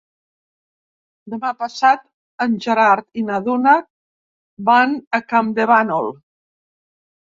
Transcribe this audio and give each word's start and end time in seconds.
Demà 1.33 1.51
passat 1.59 2.01
en 2.45 2.57
Gerard 2.67 3.21
i 3.23 3.27
na 3.27 3.37
Duna 3.49 3.75
van 4.71 4.97
a 5.19 5.21
Campdevànol. 5.35 6.11